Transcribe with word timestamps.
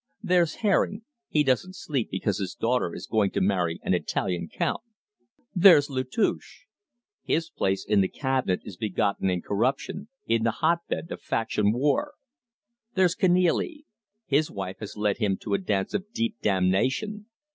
There's 0.23 0.55
Herring. 0.65 1.03
He 1.29 1.43
doesn't 1.43 1.75
sleep 1.75 2.09
because 2.09 2.39
his 2.39 2.55
daughter 2.55 2.95
is 2.95 3.05
going 3.05 3.29
to 3.33 3.39
marry 3.39 3.79
an 3.83 3.93
Italian 3.93 4.47
count. 4.51 4.81
There's 5.53 5.91
Latouche. 5.91 6.65
His 7.21 7.51
place 7.51 7.85
in 7.85 8.01
the 8.01 8.07
cabinet 8.07 8.61
is 8.63 8.77
begotten 8.77 9.29
in 9.29 9.43
corruption, 9.43 10.07
in 10.25 10.41
the 10.41 10.53
hotbed 10.57 11.11
of 11.11 11.21
faction 11.21 11.71
war. 11.71 12.15
There's 12.95 13.13
Kenealy. 13.13 13.85
His 14.25 14.49
wife 14.49 14.79
has 14.79 14.97
led 14.97 15.17
him 15.19 15.37
a 15.53 15.57
dance 15.59 15.93
of 15.93 16.11
deep 16.11 16.37
damnation. 16.41 17.27